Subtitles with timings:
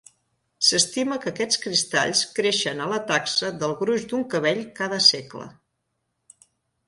[0.67, 5.45] S'estima que aquests cristalls creixen a la taxa del gruix d'un cabell cada segle.